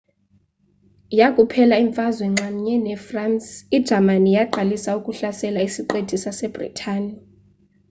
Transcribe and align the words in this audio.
yakuphela 1.19 1.75
imfazwe 1.85 2.25
nxamnye 2.33 2.75
nefransi 2.85 3.51
ijamani 3.77 4.29
yaqalisa 4.37 4.89
ukuhlasela 4.99 5.59
isiqithi 5.67 6.15
sasebritane 6.23 7.11